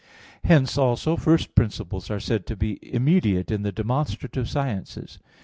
[0.43, 5.19] Hence also first principles are said to be immediate in the demonstrative sciences.